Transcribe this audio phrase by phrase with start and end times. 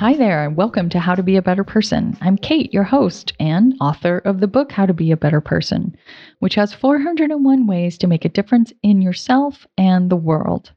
[0.00, 2.16] Hi there, and welcome to How to Be a Better Person.
[2.22, 5.94] I'm Kate, your host and author of the book How to Be a Better Person,
[6.38, 10.72] which has 401 ways to make a difference in yourself and the world.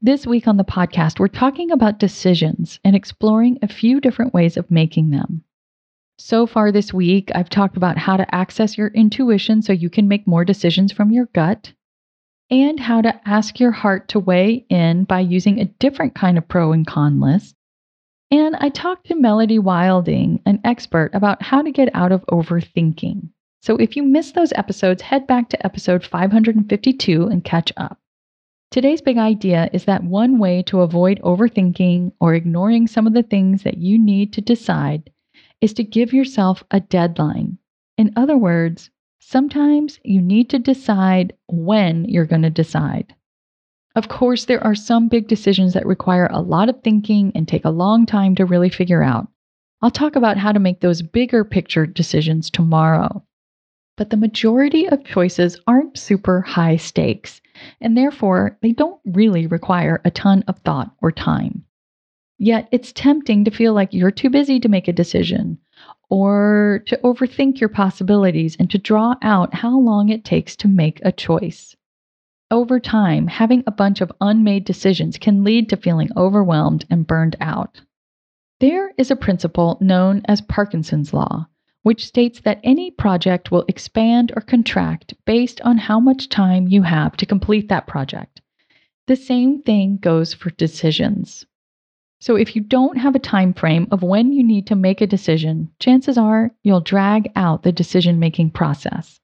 [0.00, 4.56] This week on the podcast, we're talking about decisions and exploring a few different ways
[4.56, 5.44] of making them.
[6.16, 10.08] So far this week, I've talked about how to access your intuition so you can
[10.08, 11.74] make more decisions from your gut,
[12.50, 16.48] and how to ask your heart to weigh in by using a different kind of
[16.48, 17.54] pro and con list
[18.30, 23.28] and I talked to Melody Wilding, an expert, about how to get out of overthinking.
[23.62, 27.98] So if you missed those episodes, head back to episode 552 and catch up.
[28.70, 33.24] Today's big idea is that one way to avoid overthinking or ignoring some of the
[33.24, 35.10] things that you need to decide
[35.60, 37.58] is to give yourself a deadline.
[37.98, 43.14] In other words, sometimes you need to decide when you're going to decide.
[43.96, 47.64] Of course, there are some big decisions that require a lot of thinking and take
[47.64, 49.26] a long time to really figure out.
[49.82, 53.24] I'll talk about how to make those bigger picture decisions tomorrow.
[53.96, 57.40] But the majority of choices aren't super high stakes,
[57.80, 61.64] and therefore they don't really require a ton of thought or time.
[62.38, 65.58] Yet it's tempting to feel like you're too busy to make a decision,
[66.08, 71.00] or to overthink your possibilities and to draw out how long it takes to make
[71.04, 71.74] a choice.
[72.52, 77.36] Over time, having a bunch of unmade decisions can lead to feeling overwhelmed and burned
[77.40, 77.80] out.
[78.58, 81.46] There is a principle known as Parkinson's Law,
[81.84, 86.82] which states that any project will expand or contract based on how much time you
[86.82, 88.40] have to complete that project.
[89.06, 91.46] The same thing goes for decisions.
[92.20, 95.06] So if you don't have a time frame of when you need to make a
[95.06, 99.20] decision, chances are you'll drag out the decision-making process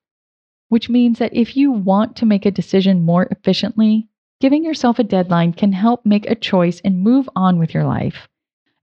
[0.68, 4.08] which means that if you want to make a decision more efficiently,
[4.40, 8.28] giving yourself a deadline can help make a choice and move on with your life.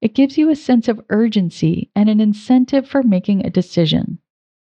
[0.02, 4.20] It gives you a sense of urgency and an incentive for making a decision.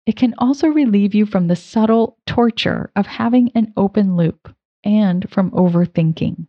[0.06, 5.28] It can also relieve you from the subtle torture of having an open loop and
[5.30, 6.46] from overthinking.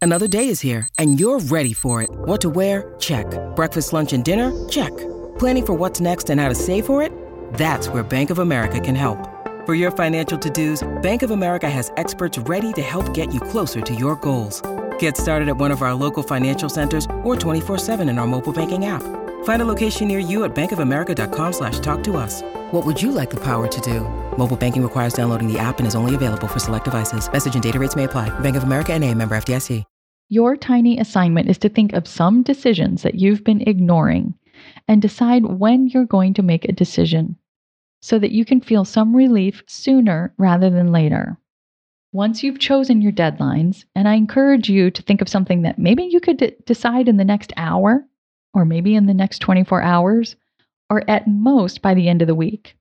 [0.00, 2.10] Another day is here and you're ready for it.
[2.10, 2.94] What to wear?
[2.98, 3.26] Check.
[3.56, 4.52] Breakfast, lunch, and dinner?
[4.68, 4.96] Check.
[5.38, 7.12] Planning for what's next and how to save for it?
[7.54, 9.33] That's where Bank of America can help.
[9.64, 13.80] For your financial to-dos, Bank of America has experts ready to help get you closer
[13.80, 14.60] to your goals.
[14.98, 18.84] Get started at one of our local financial centers or 24-7 in our mobile banking
[18.84, 19.02] app.
[19.44, 22.42] Find a location near you at bankofamerica.com slash talk to us.
[22.72, 24.00] What would you like the power to do?
[24.36, 27.32] Mobile banking requires downloading the app and is only available for select devices.
[27.32, 28.28] Message and data rates may apply.
[28.40, 29.82] Bank of America and a member FDIC.
[30.28, 34.34] Your tiny assignment is to think of some decisions that you've been ignoring
[34.88, 37.36] and decide when you're going to make a decision
[38.04, 41.38] so that you can feel some relief sooner rather than later.
[42.12, 46.04] Once you've chosen your deadlines, and I encourage you to think of something that maybe
[46.04, 48.06] you could d- decide in the next hour,
[48.52, 50.36] or maybe in the next 24 hours,
[50.90, 52.76] or at most by the end of the week.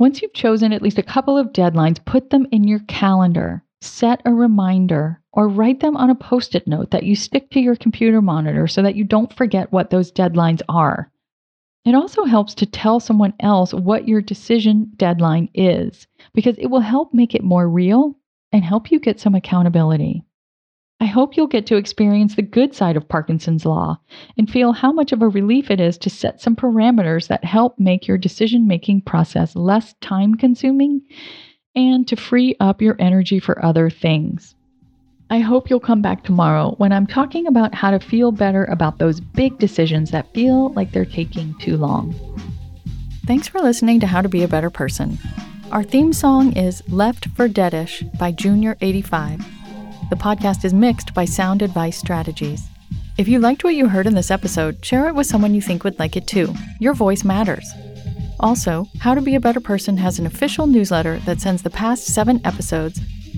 [0.00, 4.20] Once you've chosen at least a couple of deadlines, put them in your calendar, set
[4.24, 7.76] a reminder, or write them on a post it note that you stick to your
[7.76, 11.12] computer monitor so that you don't forget what those deadlines are.
[11.84, 16.80] It also helps to tell someone else what your decision deadline is because it will
[16.80, 18.16] help make it more real
[18.52, 20.22] and help you get some accountability.
[21.02, 23.98] I hope you'll get to experience the good side of Parkinson's Law
[24.36, 27.78] and feel how much of a relief it is to set some parameters that help
[27.78, 31.00] make your decision making process less time consuming
[31.74, 34.54] and to free up your energy for other things.
[35.32, 38.98] I hope you'll come back tomorrow when I'm talking about how to feel better about
[38.98, 42.12] those big decisions that feel like they're taking too long.
[43.26, 45.18] Thanks for listening to How to Be a Better Person.
[45.70, 50.10] Our theme song is Left for Deadish by Junior85.
[50.10, 52.66] The podcast is mixed by Sound Advice Strategies.
[53.16, 55.84] If you liked what you heard in this episode, share it with someone you think
[55.84, 56.52] would like it too.
[56.80, 57.70] Your voice matters.
[58.40, 62.06] Also, How to Be a Better Person has an official newsletter that sends the past
[62.06, 63.00] seven episodes,